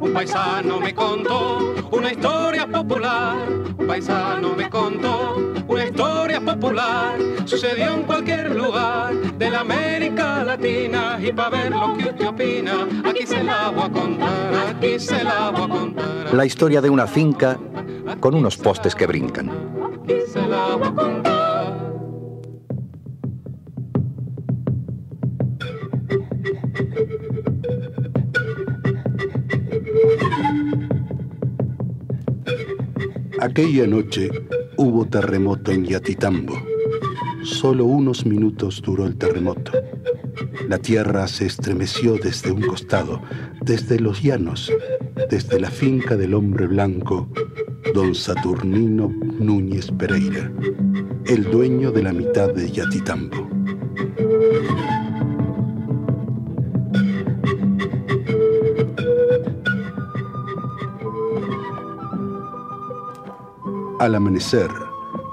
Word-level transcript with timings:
Un 0.00 0.12
paisano 0.12 0.80
me 0.80 0.92
contó 0.92 1.72
una 1.92 2.10
historia 2.10 2.66
popular. 2.66 3.36
Un 3.78 3.86
paisano 3.86 4.54
me 4.56 4.68
contó 4.68 5.52
una 5.68 5.84
historia 5.84 6.40
popular. 6.40 7.16
Sucedió 7.44 7.94
en 7.94 8.02
cualquier 8.02 8.56
lugar 8.56 9.14
de 9.14 9.50
la 9.50 9.60
América 9.60 10.42
Latina. 10.42 11.16
Y 11.22 11.32
para 11.32 11.50
ver 11.50 11.70
lo 11.70 11.96
que 11.96 12.08
usted 12.08 12.26
opina, 12.26 12.88
aquí 13.04 13.24
se 13.24 13.44
la 13.44 13.70
voy 13.70 13.84
a 13.84 13.90
contar, 13.90 14.54
aquí 14.68 14.98
se 14.98 15.22
la 15.22 15.50
voy 15.50 15.62
a 15.62 15.68
contar. 15.68 16.34
La 16.34 16.44
historia 16.44 16.80
de 16.80 16.90
una 16.90 17.06
finca 17.06 17.56
con 18.18 18.34
unos 18.34 18.56
postes 18.56 18.96
que 18.96 19.06
brincan. 19.06 19.79
Aquella 33.40 33.86
noche 33.86 34.30
hubo 34.76 35.06
terremoto 35.06 35.72
en 35.72 35.86
Yatitambo. 35.86 36.62
Solo 37.42 37.86
unos 37.86 38.26
minutos 38.26 38.82
duró 38.82 39.06
el 39.06 39.16
terremoto. 39.16 39.72
La 40.68 40.76
tierra 40.76 41.26
se 41.26 41.46
estremeció 41.46 42.16
desde 42.16 42.52
un 42.52 42.60
costado, 42.60 43.22
desde 43.62 43.98
los 43.98 44.22
llanos, 44.22 44.70
desde 45.30 45.58
la 45.58 45.70
finca 45.70 46.18
del 46.18 46.34
hombre 46.34 46.66
blanco, 46.66 47.30
don 47.94 48.14
Saturnino 48.14 49.08
Núñez 49.38 49.90
Pereira, 49.90 50.52
el 51.24 51.44
dueño 51.44 51.92
de 51.92 52.02
la 52.02 52.12
mitad 52.12 52.52
de 52.52 52.70
Yatitambo. 52.70 53.59
Al 64.00 64.14
amanecer, 64.14 64.70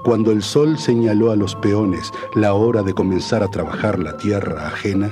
cuando 0.04 0.30
el 0.30 0.44
sol 0.44 0.78
señaló 0.78 1.32
a 1.32 1.38
los 1.38 1.56
peones 1.56 2.12
la 2.36 2.54
hora 2.54 2.84
de 2.84 2.94
comenzar 2.94 3.42
a 3.42 3.48
trabajar 3.48 3.98
la 3.98 4.18
tierra 4.18 4.68
ajena, 4.68 5.10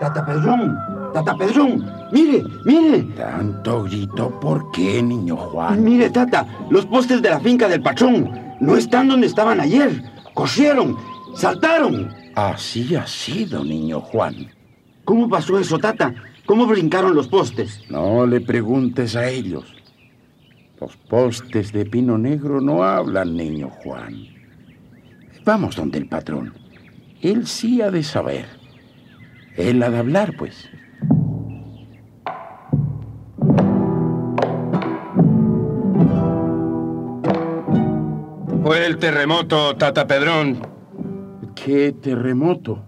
Tata 0.00 0.24
Pedrón, 0.24 0.78
Tata 1.12 1.36
Pedrón, 1.36 1.84
mire, 2.10 2.42
mire. 2.64 3.02
Tanto 3.18 3.82
grito, 3.82 4.30
¿por 4.40 4.70
qué, 4.70 5.02
niño 5.02 5.36
Juan? 5.36 5.84
Mire, 5.84 6.08
Tata, 6.08 6.46
los 6.70 6.86
postes 6.86 7.20
de 7.20 7.28
la 7.28 7.40
finca 7.40 7.68
del 7.68 7.82
patrón 7.82 8.30
no 8.60 8.78
están 8.78 9.08
donde 9.08 9.26
estaban 9.26 9.60
ayer. 9.60 10.02
Corrieron, 10.32 10.96
saltaron. 11.34 12.08
Así 12.34 12.96
ha 12.96 13.06
sido, 13.06 13.62
niño 13.62 14.00
Juan. 14.00 14.50
¿Cómo 15.04 15.28
pasó 15.28 15.58
eso, 15.58 15.78
Tata? 15.78 16.14
¿Cómo 16.46 16.64
brincaron 16.64 17.14
los 17.14 17.28
postes? 17.28 17.82
No 17.90 18.24
le 18.24 18.40
preguntes 18.40 19.16
a 19.16 19.28
ellos. 19.28 19.66
Los 20.84 20.98
postes 20.98 21.72
de 21.72 21.86
pino 21.86 22.18
negro 22.18 22.60
no 22.60 22.84
hablan, 22.84 23.38
niño 23.38 23.70
Juan. 23.70 24.26
Vamos 25.42 25.76
donde 25.76 25.96
el 25.96 26.06
patrón. 26.10 26.52
Él 27.22 27.46
sí 27.46 27.80
ha 27.80 27.90
de 27.90 28.02
saber. 28.02 28.44
Él 29.56 29.82
ha 29.82 29.88
de 29.88 29.96
hablar, 29.96 30.34
pues. 30.36 30.68
Fue 38.62 38.84
el 38.84 38.98
terremoto, 38.98 39.76
Tata 39.76 40.06
Pedrón. 40.06 40.58
¿Qué 41.54 41.92
terremoto? 41.92 42.84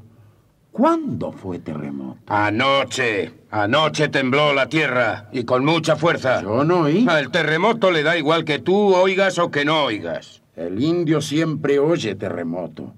¿Cuándo 0.71 1.33
fue 1.33 1.61
terremoto? 1.61 2.21
Anoche. 2.27 3.46
Anoche 3.57 4.09
tembló 4.09 4.53
la 4.53 4.69
tierra 4.69 5.31
y 5.33 5.45
con 5.45 5.65
mucha 5.65 5.97
fuerza. 5.97 6.43
Yo 6.43 6.63
no 6.63 6.81
oí. 6.81 7.07
Al 7.09 7.31
terremoto 7.31 7.91
le 7.91 8.03
da 8.03 8.19
igual 8.19 8.45
que 8.45 8.59
tú 8.59 8.95
oigas 8.95 9.39
o 9.39 9.51
que 9.51 9.65
no 9.65 9.85
oigas. 9.85 10.43
El 10.55 10.83
indio 10.83 11.23
siempre 11.23 11.79
oye 11.79 12.15
terremoto. 12.17 12.93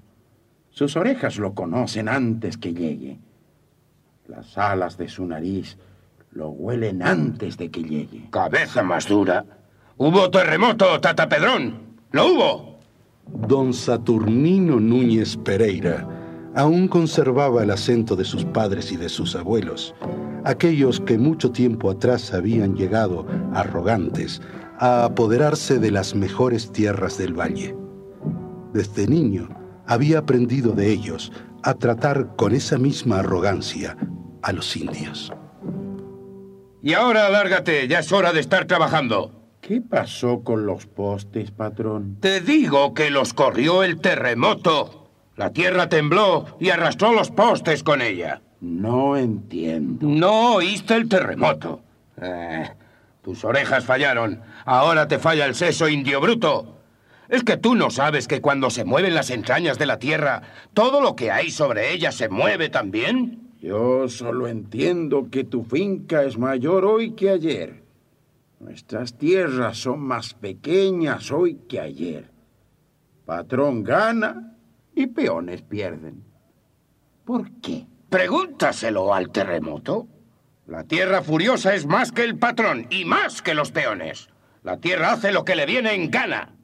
Sus 0.71 0.97
orejas 0.97 1.39
lo 1.39 1.55
conocen 1.55 2.09
antes 2.09 2.59
que 2.59 2.75
llegue. 2.75 3.19
Las 4.27 4.59
alas 4.59 4.99
de 4.99 5.09
su 5.09 5.25
nariz 5.27 5.79
lo 6.33 6.49
huelen 6.49 7.05
antes 7.05 7.57
de 7.57 7.71
que 7.71 7.85
llegue. 7.85 8.29
Cabeza 8.31 8.83
más 8.83 9.07
dura. 9.07 9.45
Hubo 9.97 10.29
terremoto, 10.29 11.01
Tata 11.01 11.29
Pedrón. 11.29 11.99
¡Lo 12.11 12.27
hubo! 12.27 12.79
don 13.27 13.73
Saturnino 13.73 14.81
Núñez 14.81 15.37
Pereira 15.37 16.18
aún 16.55 16.89
conservaba 16.89 17.63
el 17.63 17.71
acento 17.71 18.17
de 18.17 18.25
sus 18.25 18.45
padres 18.45 18.93
y 18.93 18.97
de 18.97 19.09
sus 19.09 19.37
abuelos, 19.37 19.95
aquellos 20.45 21.01
que 21.01 21.19
mucho 21.19 21.51
tiempo 21.51 21.91
atrás 21.91 22.33
habían 22.33 22.75
llegado, 22.75 23.27
arrogantes, 23.53 24.41
a 24.79 25.05
apoderarse 25.05 25.79
de 25.79 25.91
las 25.91 26.15
mejores 26.15 26.73
tierras 26.73 27.19
del 27.19 27.35
valle. 27.35 27.77
Desde 28.73 29.07
niño 29.07 29.49
había 29.87 30.19
aprendido 30.19 30.73
de 30.73 30.91
ellos 30.91 31.33
a 31.63 31.75
tratar 31.75 32.37
con 32.37 32.55
esa 32.55 32.79
misma 32.79 33.21
arrogancia 33.21 33.97
a 34.43 34.53
los 34.53 34.77
indios. 34.77 35.33
Y 36.83 36.93
ahora 36.93 37.29
lárgate, 37.29 37.89
ya 37.89 37.99
es 37.99 38.13
hora 38.13 38.33
de 38.33 38.41
estar 38.41 38.67
trabajando. 38.67 39.33
¿Qué 39.61 39.81
pasó 39.81 40.43
con 40.45 40.65
los 40.65 40.87
postes, 40.87 41.51
patrón? 41.51 42.19
Te 42.21 42.41
digo 42.41 42.95
que 42.95 43.11
los 43.11 43.35
corrió 43.35 43.83
el 43.83 44.01
terremoto. 44.01 45.08
La 45.39 45.53
tierra 45.53 45.89
tembló 45.89 46.47
y 46.59 46.71
arrastró 46.71 47.13
los 47.13 47.31
postes 47.31 47.85
con 47.85 48.03
ella. 48.03 48.43
No 48.61 49.17
entiendo. 49.17 50.05
No 50.05 50.57
oíste 50.57 50.97
el 50.97 51.09
terremoto. 51.09 51.81
Eh, 52.21 52.69
tus 53.23 53.45
orejas 53.45 53.85
fallaron. 53.85 54.41
Ahora 54.65 55.07
te 55.07 55.21
falla 55.21 55.47
el 55.47 55.55
seso, 55.55 55.89
indio 55.89 56.21
bruto. 56.21 56.81
Es 57.29 57.45
que 57.45 57.57
tú 57.57 57.77
no 57.77 57.91
sabes 57.91 58.27
que 58.27 58.41
cuando 58.41 58.69
se 58.69 58.85
mueven 58.85 59.15
las 59.15 59.31
entrañas 59.31 59.79
de 59.79 59.87
la 59.87 60.01
tierra, 60.01 60.43
todo 60.75 61.01
lo 61.01 61.15
que 61.15 61.31
hay 61.31 61.53
sobre 61.53 61.93
ella 61.93 62.11
se 62.11 62.29
mueve 62.29 62.69
también. 62.69 63.53
Yo 63.61 64.09
solo 64.09 64.49
entiendo 64.49 65.29
que 65.31 65.45
tu 65.45 65.63
finca 65.63 66.25
es 66.25 66.37
mayor 66.37 66.85
hoy 66.85 67.13
que 67.13 67.31
ayer. 67.31 67.85
Nuestras 68.59 69.17
tierras 69.17 69.79
son 69.79 70.01
más 70.01 70.35
pequeñas 70.35 71.31
hoy 71.31 71.61
que 71.69 71.79
ayer. 71.79 72.29
Patrón 73.25 73.85
gana 73.85 74.48
y 74.99 75.07
peones 75.07 75.63
pierden. 75.63 76.25
¿Por 77.25 77.53
qué? 77.61 77.87
Pregúntaselo 78.11 79.15
al 79.15 79.31
terremoto. 79.31 80.09
La 80.67 80.83
tierra 80.85 81.23
furiosa 81.23 81.75
es 81.75 81.87
más 81.87 82.11
que 82.11 82.25
el 82.25 82.37
patrón 82.37 82.89
y 82.91 83.05
más 83.05 83.41
que 83.41 83.55
los 83.55 83.71
peones. 83.71 84.29
La 84.65 84.79
tierra 84.79 85.13
hace 85.13 85.31
lo 85.31 85.45
que 85.45 85.55
le 85.55 85.67
viene 85.67 85.95
en 85.95 86.11
gana. 86.11 86.57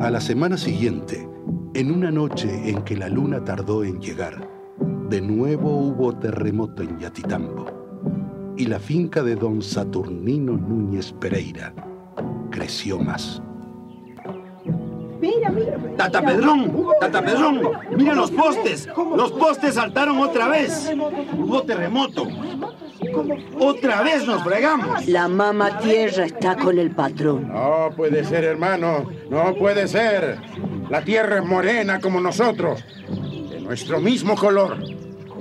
A 0.00 0.10
la 0.10 0.20
semana 0.20 0.56
siguiente, 0.56 1.28
en 1.74 1.90
una 1.90 2.12
noche 2.12 2.70
en 2.70 2.82
que 2.84 2.96
la 2.96 3.08
luna 3.08 3.42
tardó 3.42 3.82
en 3.82 4.00
llegar, 4.00 4.48
de 5.08 5.20
nuevo 5.20 5.76
hubo 5.76 6.16
terremoto 6.16 6.84
en 6.84 7.00
Yatitambo 7.00 7.81
y 8.56 8.66
la 8.66 8.78
finca 8.78 9.22
de 9.22 9.34
don 9.34 9.62
Saturnino 9.62 10.52
Núñez 10.52 11.12
Pereira 11.12 11.74
creció 12.50 12.98
más. 12.98 13.42
Mira, 15.20 15.50
mira. 15.50 15.78
Tata 15.96 16.20
Pedrón, 16.20 16.72
Tata 17.00 17.24
Pedrón, 17.24 17.62
mira 17.96 18.14
los 18.14 18.30
postes. 18.32 18.88
Los 19.16 19.30
postes 19.32 19.74
saltaron 19.74 20.18
otra 20.18 20.48
vez. 20.48 20.92
Hubo 21.38 21.62
terremoto. 21.62 22.26
Otra 23.60 24.02
vez 24.02 24.26
nos 24.26 24.42
fregamos. 24.42 25.06
La 25.06 25.28
mamá 25.28 25.78
tierra 25.78 26.24
está 26.24 26.56
con 26.56 26.78
el 26.78 26.90
patrón. 26.90 27.48
No 27.48 27.90
puede 27.96 28.24
ser, 28.24 28.44
hermano. 28.44 29.10
No 29.30 29.54
puede 29.54 29.86
ser. 29.86 30.38
La 30.90 31.02
tierra 31.02 31.38
es 31.38 31.44
morena 31.44 32.00
como 32.00 32.20
nosotros. 32.20 32.84
De 33.48 33.60
nuestro 33.60 34.00
mismo 34.00 34.34
color. 34.34 34.76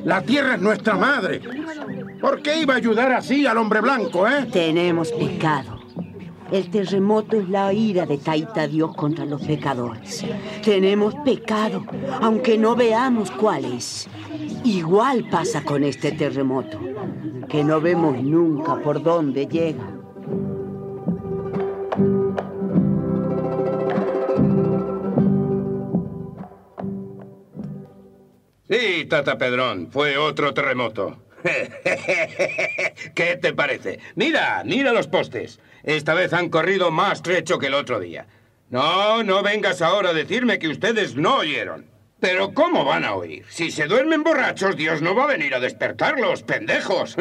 La 0.04 0.22
tierra 0.22 0.56
es 0.56 0.62
nuestra 0.62 0.96
madre. 0.96 1.42
¿Por 2.22 2.44
qué 2.44 2.62
iba 2.62 2.76
a 2.76 2.78
ayudar 2.78 3.12
así 3.12 3.48
al 3.48 3.58
hombre 3.58 3.82
blanco, 3.82 4.28
eh? 4.28 4.46
Tenemos 4.52 5.12
pecado. 5.12 5.80
El 6.52 6.70
terremoto 6.70 7.38
es 7.38 7.50
la 7.50 7.74
ira 7.74 8.06
de 8.06 8.20
Taita 8.20 8.68
Dios 8.68 8.96
contra 8.96 9.26
los 9.26 9.42
pecadores. 9.42 10.24
Tenemos 10.64 11.16
pecado, 11.26 11.84
aunque 12.22 12.58
no 12.58 12.76
veamos 12.76 13.32
cuál 13.32 13.66
es. 13.66 14.08
Igual 14.64 15.30
pasa 15.30 15.64
con 15.64 15.84
este 15.84 16.12
terremoto, 16.12 16.78
que 17.50 17.64
no 17.64 17.82
vemos 17.82 18.22
nunca 18.22 18.76
por 18.76 19.02
dónde 19.02 19.48
llega. 19.48 19.88
Sí, 28.70 29.06
Tata 29.10 29.38
Pedrón, 29.38 29.90
fue 29.90 30.18
otro 30.18 30.54
terremoto. 30.54 31.18
¿Qué 33.16 33.38
te 33.42 33.54
parece? 33.54 34.00
Mira, 34.16 34.64
mira 34.66 34.94
los 34.94 35.08
postes. 35.08 35.60
Esta 35.84 36.14
vez 36.14 36.34
han 36.34 36.50
corrido 36.50 36.92
más 36.92 37.22
trecho 37.22 37.60
que 37.60 37.68
el 37.68 37.74
otro 37.74 38.00
día. 38.00 38.28
No, 38.70 39.24
no 39.24 39.44
vengas 39.44 39.82
ahora 39.82 40.10
a 40.10 40.14
decirme 40.14 40.60
que 40.60 40.68
ustedes 40.70 41.16
no 41.16 41.38
oyeron. 41.38 41.92
Pero 42.22 42.54
¿cómo 42.54 42.86
van 42.86 43.04
a 43.04 43.16
oír? 43.16 43.44
Si 43.50 43.72
se 43.72 43.88
duermen 43.88 44.24
borrachos, 44.24 44.78
Dios 44.78 45.02
no 45.02 45.16
va 45.16 45.24
a 45.24 45.28
venir 45.28 45.56
a 45.56 45.60
despertarlos, 45.60 46.44
pendejos. 46.44 47.18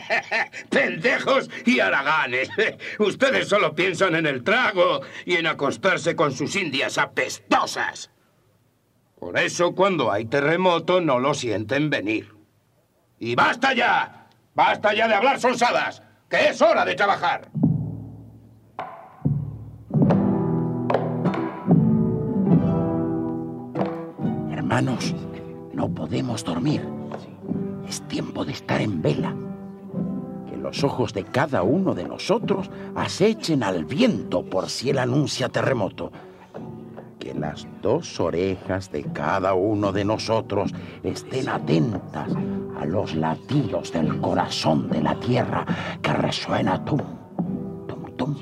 pendejos 0.70 1.50
y 1.66 1.80
haraganes. 1.80 2.48
Ustedes 2.98 3.46
solo 3.46 3.74
piensan 3.74 4.14
en 4.14 4.26
el 4.26 4.42
trago 4.42 5.02
y 5.26 5.36
en 5.36 5.46
acostarse 5.46 6.16
con 6.16 6.32
sus 6.32 6.56
indias 6.56 6.96
apestosas. 6.96 8.10
Por 9.20 9.38
eso 9.38 9.74
cuando 9.74 10.10
hay 10.10 10.24
terremoto 10.24 11.02
no 11.02 11.20
lo 11.20 11.34
sienten 11.34 11.90
venir. 11.90 12.31
Y 13.22 13.36
basta 13.36 13.72
ya. 13.72 14.26
Basta 14.52 14.92
ya 14.92 15.06
de 15.06 15.14
hablar 15.14 15.38
sonsadas, 15.38 16.02
que 16.28 16.48
es 16.48 16.60
hora 16.60 16.84
de 16.84 16.96
trabajar. 16.96 17.48
Hermanos, 24.50 25.14
no 25.72 25.88
podemos 25.88 26.42
dormir. 26.42 26.84
Es 27.88 28.02
tiempo 28.08 28.44
de 28.44 28.54
estar 28.54 28.80
en 28.80 29.00
vela. 29.00 29.32
Que 30.50 30.56
los 30.56 30.82
ojos 30.82 31.12
de 31.12 31.22
cada 31.22 31.62
uno 31.62 31.94
de 31.94 32.08
nosotros 32.08 32.72
acechen 32.96 33.62
al 33.62 33.84
viento 33.84 34.44
por 34.44 34.68
si 34.68 34.90
él 34.90 34.98
anuncia 34.98 35.48
terremoto. 35.48 36.10
Que 37.20 37.34
las 37.34 37.68
dos 37.82 38.18
orejas 38.18 38.90
de 38.90 39.04
cada 39.04 39.54
uno 39.54 39.92
de 39.92 40.04
nosotros 40.04 40.74
estén 41.04 41.48
atentas 41.48 42.32
a 42.82 42.84
los 42.84 43.14
latidos 43.14 43.92
del 43.92 44.20
corazón 44.20 44.88
de 44.90 45.00
la 45.00 45.14
tierra 45.20 45.64
que 46.02 46.12
resuena 46.12 46.84
tum, 46.84 46.98
tum, 47.86 48.16
tum, 48.16 48.36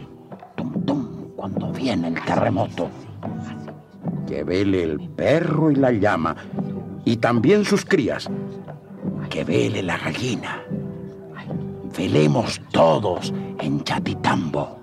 tum, 0.56 0.84
tum 0.84 1.08
cuando 1.36 1.70
viene 1.72 2.08
el 2.08 2.20
terremoto 2.22 2.88
que 4.26 4.42
vele 4.42 4.84
el 4.84 5.00
perro 5.10 5.70
y 5.70 5.74
la 5.74 5.90
llama, 5.90 6.36
y 7.04 7.16
también 7.16 7.64
sus 7.64 7.84
crías, 7.84 8.30
que 9.28 9.42
vele 9.42 9.82
la 9.82 9.98
gallina. 9.98 10.62
Velemos 11.98 12.60
todos 12.70 13.34
en 13.58 13.82
Chatitambo. 13.82 14.79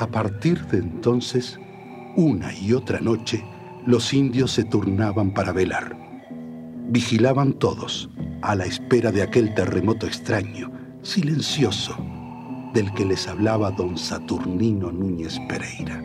A 0.00 0.06
partir 0.06 0.66
de 0.68 0.78
entonces, 0.78 1.60
una 2.16 2.54
y 2.54 2.72
otra 2.72 3.00
noche, 3.00 3.44
los 3.84 4.14
indios 4.14 4.50
se 4.50 4.64
turnaban 4.64 5.34
para 5.34 5.52
velar. 5.52 5.94
Vigilaban 6.88 7.52
todos, 7.52 8.08
a 8.40 8.54
la 8.54 8.64
espera 8.64 9.12
de 9.12 9.20
aquel 9.20 9.52
terremoto 9.52 10.06
extraño, 10.06 10.72
silencioso, 11.02 11.94
del 12.72 12.90
que 12.94 13.04
les 13.04 13.28
hablaba 13.28 13.72
don 13.72 13.98
Saturnino 13.98 14.90
Núñez 14.90 15.38
Pereira. 15.46 16.02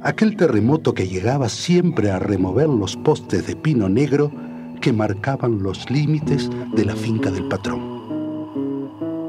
Aquel 0.00 0.34
terremoto 0.34 0.94
que 0.94 1.06
llegaba 1.06 1.50
siempre 1.50 2.10
a 2.10 2.18
remover 2.18 2.70
los 2.70 2.96
postes 2.96 3.46
de 3.46 3.56
pino 3.56 3.90
negro 3.90 4.32
que 4.80 4.94
marcaban 4.94 5.62
los 5.62 5.90
límites 5.90 6.48
de 6.74 6.86
la 6.86 6.96
finca 6.96 7.30
del 7.30 7.46
patrón. 7.46 7.82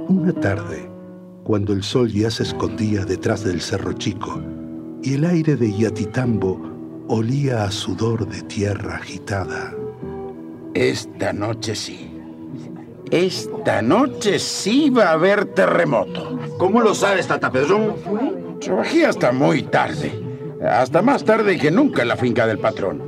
Una 0.07 0.31
tarde, 0.31 0.90
cuando 1.43 1.73
el 1.73 1.83
sol 1.83 2.11
ya 2.11 2.29
se 2.29 2.43
escondía 2.43 3.05
detrás 3.05 3.43
del 3.43 3.61
cerro 3.61 3.93
chico 3.93 4.41
y 5.03 5.15
el 5.15 5.25
aire 5.25 5.55
de 5.55 5.75
Yatitambo 5.75 6.61
olía 7.07 7.63
a 7.63 7.71
sudor 7.71 8.27
de 8.27 8.41
tierra 8.43 8.97
agitada, 8.97 9.73
esta 10.73 11.33
noche 11.33 11.75
sí. 11.75 12.07
Esta 13.11 13.81
noche 13.81 14.39
sí 14.39 14.89
va 14.89 15.09
a 15.09 15.11
haber 15.13 15.43
terremoto. 15.45 16.39
¿Cómo 16.57 16.79
lo 16.79 16.95
sabes, 16.95 17.27
Tata 17.27 17.51
Pedrón? 17.51 18.59
Trabajé 18.61 19.05
hasta 19.05 19.33
muy 19.33 19.63
tarde. 19.63 20.13
Hasta 20.65 21.01
más 21.01 21.25
tarde 21.25 21.57
que 21.57 21.71
nunca 21.71 22.03
en 22.03 22.07
la 22.07 22.15
finca 22.15 22.47
del 22.47 22.59
patrón. 22.59 23.01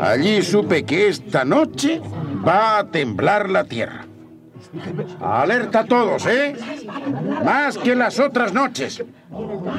Allí 0.00 0.42
supe 0.42 0.84
que 0.84 1.08
esta 1.08 1.44
noche 1.44 2.00
va 2.46 2.78
a 2.78 2.90
temblar 2.90 3.48
la 3.50 3.64
tierra. 3.64 4.09
Alerta 5.20 5.80
a 5.80 5.84
todos, 5.84 6.26
¿eh? 6.26 6.54
Más 7.44 7.76
que 7.76 7.94
las 7.94 8.20
otras 8.20 8.52
noches. 8.52 9.02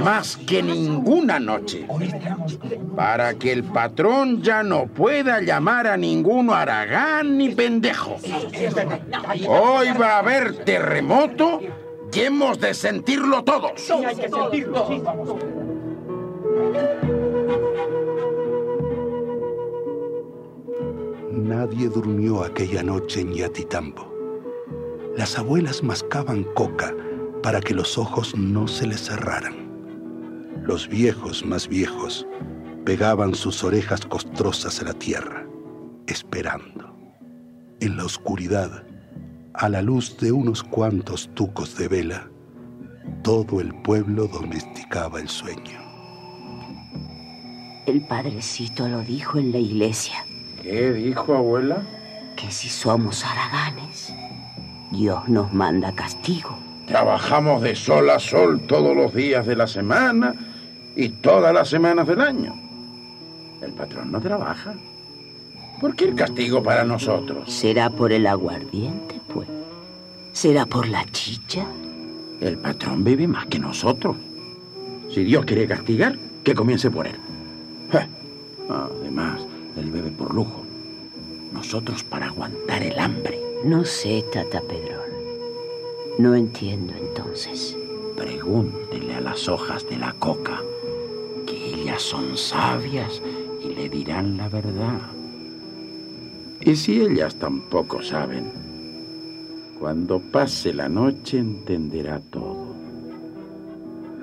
Más 0.03 0.38
que 0.38 0.61
ninguna 0.61 1.39
noche. 1.39 1.88
Para 2.95 3.35
que 3.35 3.51
el 3.53 3.63
patrón 3.63 4.41
ya 4.41 4.63
no 4.63 4.88
pueda 4.88 5.41
llamar 5.41 5.88
a 5.88 5.97
ninguno 5.97 6.53
aragán 6.53 7.38
ni 7.38 7.49
pendejo. 7.49 8.17
Hoy 9.47 9.88
va 9.99 10.15
a 10.15 10.19
haber 10.19 10.63
terremoto 10.65 11.61
y 12.13 12.19
hemos 12.19 12.59
de 12.59 12.73
sentirlo 12.73 13.44
todos. 13.44 13.91
Nadie 21.31 21.89
durmió 21.89 22.44
aquella 22.44 22.83
noche 22.83 23.21
en 23.21 23.33
Yatitambo. 23.33 24.10
Las 25.17 25.37
abuelas 25.37 25.83
mascaban 25.83 26.43
coca 26.55 26.93
para 27.43 27.59
que 27.59 27.73
los 27.73 27.97
ojos 27.97 28.35
no 28.35 28.67
se 28.67 28.87
les 28.87 29.01
cerraran. 29.01 29.69
Los 30.63 30.87
viejos 30.87 31.45
más 31.45 31.67
viejos 31.67 32.25
pegaban 32.85 33.35
sus 33.35 33.63
orejas 33.63 34.05
costrosas 34.05 34.79
a 34.81 34.85
la 34.85 34.93
tierra, 34.93 35.45
esperando. 36.07 36.95
En 37.81 37.97
la 37.97 38.05
oscuridad, 38.05 38.85
a 39.53 39.69
la 39.69 39.81
luz 39.81 40.17
de 40.17 40.31
unos 40.31 40.63
cuantos 40.63 41.29
tucos 41.33 41.77
de 41.77 41.87
vela, 41.87 42.29
todo 43.23 43.59
el 43.59 43.73
pueblo 43.81 44.27
domesticaba 44.27 45.19
el 45.19 45.27
sueño. 45.27 45.79
El 47.85 48.05
padrecito 48.07 48.87
lo 48.87 49.01
dijo 49.01 49.39
en 49.39 49.51
la 49.51 49.57
iglesia, 49.57 50.23
¿Qué 50.61 50.93
dijo, 50.93 51.35
abuela? 51.35 51.85
que 52.37 52.49
si 52.49 52.69
somos 52.69 53.25
haraganes, 53.25 54.13
Dios 54.91 55.27
nos 55.29 55.53
manda 55.53 55.93
castigo. 55.93 56.57
Trabajamos 56.85 57.61
de 57.61 57.75
sol 57.75 58.09
a 58.09 58.19
sol 58.19 58.61
todos 58.67 58.95
los 58.95 59.13
días 59.13 59.45
de 59.45 59.55
la 59.55 59.67
semana 59.67 60.35
y 60.95 61.09
todas 61.09 61.53
las 61.53 61.69
semanas 61.69 62.07
del 62.07 62.21
año. 62.21 62.53
El 63.61 63.71
patrón 63.73 64.11
no 64.11 64.19
trabaja. 64.19 64.73
¿Por 65.79 65.95
qué 65.95 66.05
el 66.05 66.15
castigo 66.15 66.61
para 66.61 66.83
nosotros? 66.83 67.51
¿Será 67.51 67.89
por 67.89 68.11
el 68.11 68.27
aguardiente, 68.27 69.19
pues? 69.33 69.47
¿Será 70.33 70.66
por 70.66 70.87
la 70.87 71.06
chicha? 71.11 71.66
El 72.39 72.57
patrón 72.57 73.04
bebe 73.04 73.27
más 73.27 73.45
que 73.47 73.59
nosotros. 73.59 74.16
Si 75.13 75.23
Dios 75.23 75.45
quiere 75.45 75.68
castigar, 75.68 76.18
que 76.44 76.54
comience 76.54 76.92
por 76.92 77.07
él. 77.07 77.16
Ja. 77.92 78.07
Además, 78.69 79.42
él 79.77 79.92
bebe 79.92 80.11
por 80.11 80.33
lujo. 80.33 80.63
Nosotros 81.51 82.04
para 82.04 82.27
aguantar 82.27 82.83
el 82.83 82.97
hambre. 82.99 83.41
No 83.63 83.85
sé, 83.85 84.25
Tata 84.33 84.59
Pedrón. 84.61 85.11
No 86.18 86.33
entiendo 86.33 86.94
entonces. 86.99 87.77
Pregúntele 88.18 89.13
a 89.13 89.21
las 89.21 89.47
hojas 89.47 89.87
de 89.87 89.97
la 89.97 90.13
coca, 90.13 90.61
que 91.45 91.75
ellas 91.75 92.01
son 92.01 92.35
sabias 92.37 93.21
y 93.63 93.69
le 93.69 93.87
dirán 93.87 94.37
la 94.37 94.49
verdad. 94.49 94.99
Y 96.59 96.75
si 96.75 97.01
ellas 97.01 97.35
tampoco 97.35 98.01
saben, 98.01 98.51
cuando 99.80 100.19
pase 100.19 100.73
la 100.73 100.89
noche 100.89 101.37
entenderá 101.37 102.19
todo. 102.19 102.73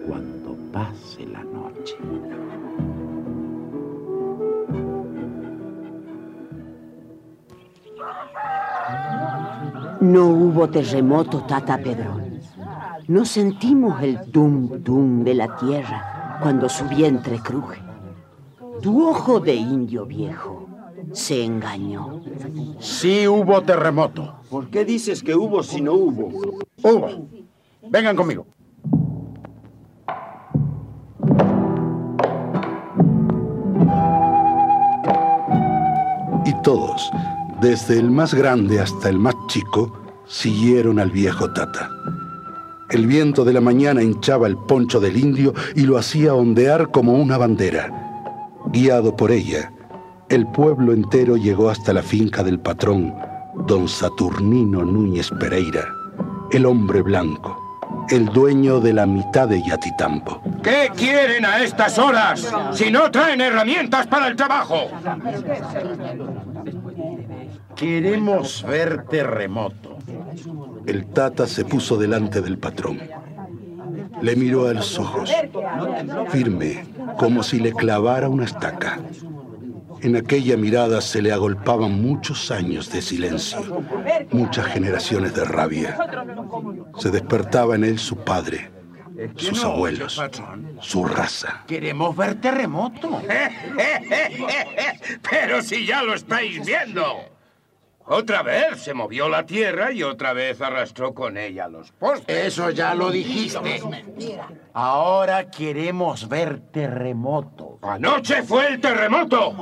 Cuando 0.05 0.57
pase 0.73 1.27
la 1.27 1.45
noche. 1.45 1.97
No 10.01 10.29
hubo 10.29 10.69
terremoto, 10.69 11.43
Tata 11.43 11.79
Pedrón. 11.79 12.41
No 13.09 13.25
sentimos 13.25 14.01
el 14.03 14.21
tum-tum 14.31 15.25
de 15.25 15.35
la 15.35 15.57
tierra 15.57 16.39
cuando 16.41 16.69
su 16.69 16.85
vientre 16.85 17.41
cruje. 17.41 17.81
Tu 18.81 19.09
ojo 19.09 19.41
de 19.41 19.55
indio 19.57 20.07
viejo 20.07 20.69
se 21.13 21.45
engañó. 21.45 22.21
Sí 22.79 23.27
hubo 23.27 23.63
terremoto. 23.63 24.37
¿Por 24.49 24.69
qué 24.69 24.85
dices 24.85 25.23
que 25.23 25.35
hubo 25.35 25.63
si 25.63 25.81
no 25.81 25.95
hubo? 25.95 26.29
Hubo. 26.83 27.09
Vengan 27.91 28.15
conmigo. 28.15 28.47
Y 36.45 36.63
todos, 36.63 37.11
desde 37.61 37.99
el 37.99 38.11
más 38.11 38.35
grande 38.35 38.81
hasta 38.81 39.09
el 39.09 39.19
más 39.19 39.35
chico, 39.49 39.93
siguieron 40.27 40.99
al 40.99 41.11
viejo 41.11 41.53
Tata. 41.53 41.91
El 42.91 43.07
viento 43.07 43.45
de 43.45 43.53
la 43.53 43.61
mañana 43.61 44.03
hinchaba 44.03 44.47
el 44.47 44.57
poncho 44.57 45.01
del 45.01 45.17
indio 45.17 45.53
y 45.75 45.83
lo 45.83 45.99
hacía 45.99 46.35
ondear 46.35 46.91
como 46.91 47.15
una 47.15 47.37
bandera. 47.37 47.93
Guiado 48.73 49.15
por 49.17 49.31
ella, 49.31 49.73
el 50.29 50.47
pueblo 50.47 50.93
entero 50.93 51.37
llegó 51.37 51.71
hasta 51.71 51.93
la 51.93 52.03
finca 52.03 52.43
del 52.43 52.59
patrón 52.61 53.15
don 53.67 53.89
Saturnino 53.89 54.85
Núñez 54.85 55.31
Pereira, 55.41 55.89
el 56.53 56.65
hombre 56.67 57.03
blanco, 57.03 58.07
el 58.09 58.27
dueño 58.27 58.81
de 58.81 58.93
la 58.93 59.07
mitad 59.07 59.49
de 59.49 59.63
Yatitambo. 59.63 60.41
¿Qué 60.63 60.91
quieren 60.97 61.45
a 61.45 61.63
estas 61.63 61.99
horas 61.99 62.49
si 62.73 62.91
no 62.91 63.11
traen 63.11 63.41
herramientas 63.41 64.07
para 64.07 64.29
el 64.29 64.37
trabajo? 64.37 64.89
Queremos 67.79 68.65
ver 68.65 69.05
terremoto. 69.05 69.97
El 70.85 71.07
tata 71.07 71.47
se 71.47 71.65
puso 71.65 71.97
delante 71.97 72.43
del 72.43 72.59
patrón. 72.59 73.01
Le 74.21 74.35
miró 74.35 74.67
a 74.67 74.75
los 74.75 74.99
ojos, 74.99 75.33
firme, 76.31 76.85
como 77.17 77.45
si 77.45 77.61
le 77.61 77.73
clavara 77.73 78.29
una 78.29 78.47
estaca. 78.47 78.99
En 80.01 80.17
aquella 80.17 80.57
mirada 80.57 81.01
se 81.01 81.23
le 81.23 81.31
agolpaban 81.31 82.03
muchos 82.03 82.51
años 82.51 82.91
de 82.91 83.01
silencio, 83.01 83.85
muchas 84.33 84.67
generaciones 84.67 85.35
de 85.35 85.45
rabia. 85.45 85.97
Se 86.99 87.11
despertaba 87.11 87.77
en 87.77 87.85
él 87.85 88.01
su 88.01 88.17
padre, 88.17 88.73
sus 89.37 89.65
abuelos, 89.65 90.21
su 90.81 91.05
raza. 91.05 91.63
Queremos 91.69 92.17
ver 92.17 92.41
terremoto. 92.41 93.09
Pero 95.31 95.63
si 95.63 95.87
ya 95.87 96.03
lo 96.03 96.15
estáis 96.15 96.67
viendo. 96.67 97.38
Otra 98.11 98.43
vez 98.43 98.81
se 98.81 98.95
movió 98.95 99.29
la 99.29 99.45
tierra 99.45 99.93
y 99.93 100.03
otra 100.03 100.33
vez 100.33 100.63
arrastró 100.63 101.13
con 101.13 101.37
ella 101.37 101.69
los 101.69 101.93
postes. 101.93 102.47
Eso 102.47 102.71
ya 102.71 102.95
lo 102.95 103.11
dijiste. 103.11 103.83
Ahora 104.73 105.51
queremos 105.51 106.27
ver 106.27 106.59
terremoto. 106.73 107.79
Anoche 107.83 108.43
fue 108.45 108.69
el 108.69 108.81
terremoto. 108.81 109.55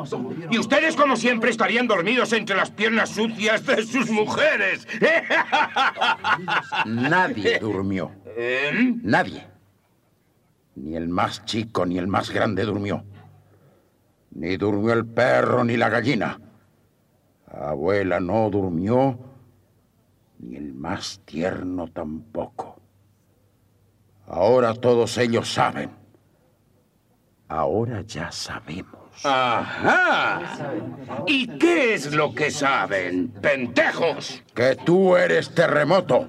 Y 0.49 0.59
ustedes, 0.59 0.95
como 0.95 1.17
siempre, 1.17 1.51
estarían 1.51 1.89
dormidos 1.89 2.33
entre 2.35 2.55
las 2.55 2.71
piernas 2.71 3.11
sucias 3.11 3.67
de 3.67 3.83
sus 3.85 4.11
mujeres. 4.11 4.87
Nadie 6.87 7.59
durmió. 7.59 8.13
¿Eh? 8.27 8.95
Nadie. 9.03 9.45
Ni 10.77 10.95
el 10.95 11.09
más 11.09 11.45
chico 11.47 11.85
ni 11.85 11.99
el 11.99 12.07
más 12.07 12.31
grande 12.31 12.63
durmió. 12.63 13.03
Ni 14.31 14.57
durmió 14.57 14.93
el 14.93 15.05
perro 15.05 15.65
ni 15.65 15.77
la 15.77 15.89
gallina. 15.89 16.39
Abuela 17.61 18.21
no 18.21 18.51
durmió, 18.51 19.19
ni 20.39 20.57
el 20.57 20.75
más 20.75 21.21
tierno 21.25 21.89
tampoco. 21.89 22.77
Ahora 24.27 24.75
todos 24.75 25.17
ellos 25.19 25.53
saben. 25.53 25.91
Ahora 27.49 28.03
ya 28.03 28.31
sabemos. 28.33 29.25
Ajá. 29.25 30.41
¿Y 31.27 31.47
qué 31.59 31.95
es 31.95 32.13
lo 32.13 32.35
que 32.35 32.51
saben, 32.51 33.29
pentejos? 33.41 34.43
Que 34.55 34.77
tú 34.77 35.17
eres 35.17 35.55
terremoto. 35.55 36.27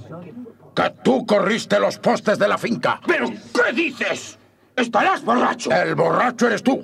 Que 0.76 0.92
tú 1.04 1.26
corriste 1.26 1.80
los 1.80 1.98
postes 1.98 2.40
de 2.40 2.48
la 2.48 2.58
finca. 2.58 3.02
¿Pero 3.06 3.28
qué 3.30 3.74
dices? 3.74 4.38
¿Estarás 4.76 5.26
borracho? 5.26 5.72
El 5.72 5.96
borracho 5.96 6.48
eres 6.48 6.62
tú. 6.62 6.84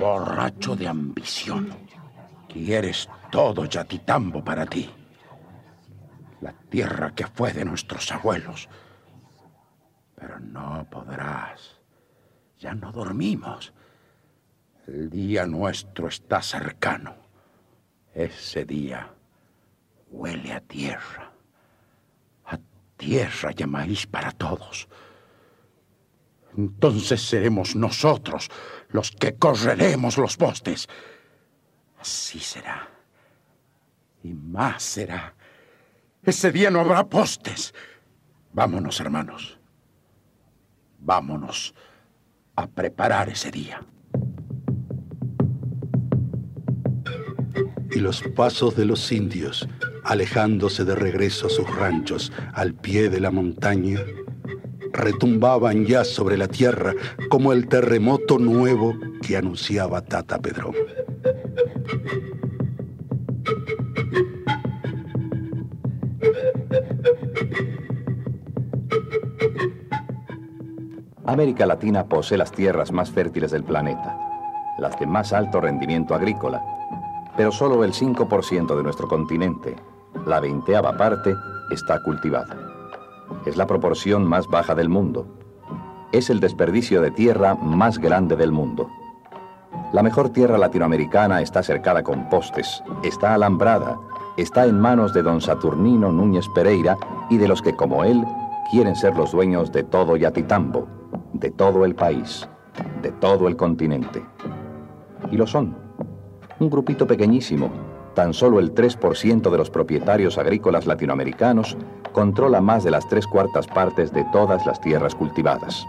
Borracho 0.00 0.74
de 0.74 0.88
ambición. 0.88 1.89
Quieres 2.52 3.08
todo 3.30 3.64
Yatitambo 3.64 4.42
para 4.42 4.66
ti. 4.66 4.90
La 6.40 6.52
tierra 6.52 7.14
que 7.14 7.26
fue 7.26 7.52
de 7.52 7.64
nuestros 7.64 8.10
abuelos. 8.10 8.68
Pero 10.16 10.40
no 10.40 10.86
podrás. 10.90 11.76
Ya 12.58 12.74
no 12.74 12.90
dormimos. 12.90 13.72
El 14.86 15.10
día 15.10 15.46
nuestro 15.46 16.08
está 16.08 16.42
cercano. 16.42 17.14
Ese 18.12 18.64
día 18.64 19.14
huele 20.08 20.52
a 20.52 20.60
tierra. 20.60 21.30
A 22.46 22.58
tierra 22.96 23.52
y 23.56 23.62
a 23.62 23.66
maíz 23.68 24.06
para 24.06 24.32
todos. 24.32 24.88
Entonces 26.56 27.22
seremos 27.22 27.76
nosotros 27.76 28.50
los 28.88 29.12
que 29.12 29.36
correremos 29.36 30.18
los 30.18 30.36
postes. 30.36 30.88
Así 32.00 32.38
será. 32.38 32.88
Y 34.22 34.32
más 34.32 34.82
será. 34.82 35.34
Ese 36.22 36.50
día 36.50 36.70
no 36.70 36.80
habrá 36.80 37.06
postes. 37.08 37.74
Vámonos, 38.52 39.00
hermanos. 39.00 39.58
Vámonos 40.98 41.74
a 42.56 42.66
preparar 42.66 43.28
ese 43.28 43.50
día. 43.50 43.82
Y 47.90 47.98
los 47.98 48.22
pasos 48.22 48.76
de 48.76 48.84
los 48.84 49.10
indios, 49.10 49.68
alejándose 50.04 50.84
de 50.84 50.94
regreso 50.94 51.46
a 51.46 51.50
sus 51.50 51.68
ranchos 51.74 52.32
al 52.54 52.74
pie 52.74 53.08
de 53.08 53.20
la 53.20 53.30
montaña, 53.30 54.00
retumbaban 54.92 55.86
ya 55.86 56.04
sobre 56.04 56.36
la 56.36 56.48
tierra 56.48 56.94
como 57.30 57.52
el 57.52 57.68
terremoto 57.68 58.38
nuevo 58.38 58.94
que 59.22 59.36
anunciaba 59.36 60.02
Tata 60.02 60.38
Pedrón. 60.40 60.74
América 71.26 71.64
Latina 71.64 72.06
posee 72.06 72.36
las 72.36 72.50
tierras 72.50 72.90
más 72.90 73.10
fértiles 73.10 73.50
del 73.52 73.62
planeta, 73.62 74.18
las 74.78 74.98
de 74.98 75.06
más 75.06 75.32
alto 75.32 75.60
rendimiento 75.60 76.14
agrícola, 76.14 76.60
pero 77.36 77.52
solo 77.52 77.84
el 77.84 77.92
5% 77.92 78.76
de 78.76 78.82
nuestro 78.82 79.08
continente, 79.08 79.76
la 80.26 80.40
veinteava 80.40 80.96
parte, 80.96 81.34
está 81.70 82.02
cultivada. 82.02 82.56
Es 83.46 83.56
la 83.56 83.66
proporción 83.66 84.26
más 84.26 84.48
baja 84.48 84.74
del 84.74 84.88
mundo. 84.88 85.26
Es 86.12 86.30
el 86.30 86.40
desperdicio 86.40 87.00
de 87.00 87.12
tierra 87.12 87.54
más 87.54 87.98
grande 87.98 88.34
del 88.36 88.50
mundo. 88.50 88.90
La 89.92 90.04
mejor 90.04 90.30
tierra 90.30 90.56
latinoamericana 90.56 91.42
está 91.42 91.64
cercada 91.64 92.04
con 92.04 92.28
postes, 92.28 92.80
está 93.02 93.34
alambrada, 93.34 93.98
está 94.36 94.64
en 94.66 94.78
manos 94.78 95.12
de 95.12 95.22
don 95.22 95.40
Saturnino 95.40 96.12
Núñez 96.12 96.46
Pereira 96.54 96.96
y 97.28 97.38
de 97.38 97.48
los 97.48 97.60
que 97.60 97.74
como 97.74 98.04
él 98.04 98.24
quieren 98.70 98.94
ser 98.94 99.16
los 99.16 99.32
dueños 99.32 99.72
de 99.72 99.82
todo 99.82 100.16
Yatitambo, 100.16 100.86
de 101.32 101.50
todo 101.50 101.84
el 101.84 101.96
país, 101.96 102.48
de 103.02 103.10
todo 103.10 103.48
el 103.48 103.56
continente. 103.56 104.24
Y 105.32 105.36
lo 105.36 105.48
son. 105.48 105.76
Un 106.60 106.70
grupito 106.70 107.08
pequeñísimo, 107.08 107.68
tan 108.14 108.32
solo 108.32 108.60
el 108.60 108.72
3% 108.72 109.50
de 109.50 109.58
los 109.58 109.70
propietarios 109.70 110.38
agrícolas 110.38 110.86
latinoamericanos 110.86 111.76
controla 112.12 112.60
más 112.60 112.84
de 112.84 112.92
las 112.92 113.08
tres 113.08 113.26
cuartas 113.26 113.66
partes 113.66 114.12
de 114.12 114.24
todas 114.32 114.64
las 114.66 114.80
tierras 114.80 115.16
cultivadas. 115.16 115.84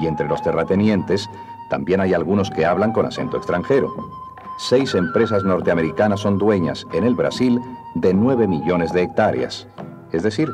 Y 0.00 0.06
entre 0.06 0.28
los 0.28 0.40
terratenientes 0.40 1.28
también 1.70 2.00
hay 2.00 2.14
algunos 2.14 2.50
que 2.50 2.64
hablan 2.64 2.92
con 2.92 3.06
acento 3.06 3.36
extranjero. 3.36 3.88
Seis 4.58 4.94
empresas 4.94 5.44
norteamericanas 5.44 6.20
son 6.20 6.38
dueñas 6.38 6.86
en 6.92 7.04
el 7.04 7.14
Brasil 7.14 7.60
de 7.94 8.12
9 8.12 8.48
millones 8.48 8.92
de 8.92 9.02
hectáreas, 9.02 9.68
es 10.12 10.22
decir, 10.22 10.50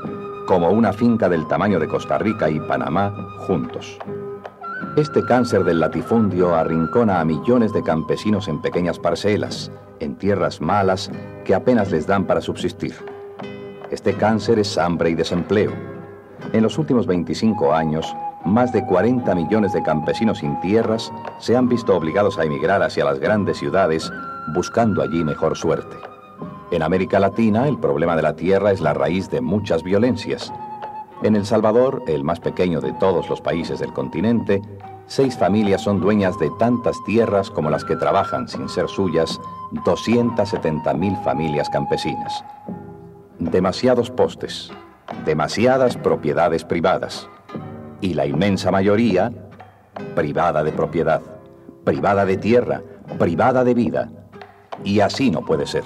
como 0.47 0.71
una 0.71 0.93
finca 0.93 1.29
del 1.29 1.47
tamaño 1.49 1.81
de 1.81 1.89
Costa 1.89 2.19
Rica 2.19 2.51
y 2.51 2.61
Panamá 2.61 3.15
juntos. 3.47 3.99
Este 4.97 5.25
cáncer 5.25 5.65
del 5.65 5.81
latifundio 5.81 6.55
arrincona 6.55 7.21
a 7.21 7.25
millones 7.25 7.73
de 7.73 7.83
campesinos 7.83 8.47
en 8.47 8.61
pequeñas 8.61 8.99
parcelas, 8.99 9.73
en 10.01 10.17
tierras 10.17 10.61
malas 10.61 11.11
que 11.45 11.55
apenas 11.55 11.91
les 11.91 12.07
dan 12.07 12.27
para 12.27 12.41
subsistir. 12.41 12.95
Este 13.91 14.15
cáncer 14.15 14.59
es 14.59 14.77
hambre 14.79 15.11
y 15.11 15.15
desempleo. 15.15 15.73
En 16.53 16.63
los 16.63 16.79
últimos 16.79 17.07
25 17.07 17.73
años, 17.73 18.15
más 18.45 18.73
de 18.73 18.85
40 18.85 19.35
millones 19.35 19.73
de 19.73 19.83
campesinos 19.83 20.39
sin 20.39 20.61
tierras 20.61 21.13
se 21.39 21.57
han 21.57 21.69
visto 21.69 21.97
obligados 21.97 22.39
a 22.39 22.45
emigrar 22.45 22.83
hacia 22.83 23.05
las 23.05 23.19
grandes 23.19 23.59
ciudades 23.59 24.13
buscando 24.55 25.03
allí 25.03 25.25
mejor 25.25 25.57
suerte. 25.57 25.97
En 26.71 26.83
América 26.83 27.19
Latina, 27.19 27.69
el 27.69 27.79
problema 27.79 28.17
de 28.17 28.23
la 28.23 28.37
tierra 28.37 28.73
es 28.73 28.81
la 28.81 28.93
raíz 28.93 29.31
de 29.31 29.41
muchas 29.41 29.83
violencias. 29.83 30.53
En 31.23 31.37
El 31.37 31.47
Salvador, 31.47 32.03
el 32.07 32.25
más 32.25 32.41
pequeño 32.41 32.81
de 32.81 32.93
todos 32.95 33.29
los 33.31 33.41
países 33.41 33.79
del 33.79 33.93
continente, 33.93 34.61
seis 35.07 35.39
familias 35.39 35.83
son 35.83 36.01
dueñas 36.01 36.39
de 36.39 36.51
tantas 36.59 37.03
tierras 37.05 37.51
como 37.51 37.71
las 37.71 37.85
que 37.85 37.97
trabajan 37.97 38.49
sin 38.49 38.69
ser 38.69 38.89
suyas 38.89 39.41
270.000 39.73 41.23
familias 41.23 41.71
campesinas. 41.71 42.45
Demasiados 43.39 44.11
postes, 44.11 44.71
demasiadas 45.25 45.97
propiedades 45.97 46.65
privadas 46.65 47.29
y 48.05 48.13
la 48.13 48.27
inmensa 48.27 48.71
mayoría 48.71 49.33
privada 50.15 50.63
de 50.63 50.73
propiedad, 50.73 51.23
privada 51.85 52.27
de 52.27 52.37
tierra, 52.37 52.83
privada 53.19 53.65
de 53.65 53.73
vida. 53.73 54.11
Y 54.85 55.01
así 55.01 55.31
no 55.31 55.41
puede 55.41 55.67
ser. 55.67 55.85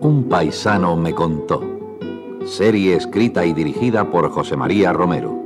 Un 0.00 0.26
paisano 0.30 0.96
me 0.96 1.12
contó. 1.12 1.77
Serie 2.48 2.96
escrita 2.96 3.44
y 3.44 3.52
dirigida 3.52 4.10
por 4.10 4.30
José 4.30 4.56
María 4.56 4.92
Romero. 4.92 5.37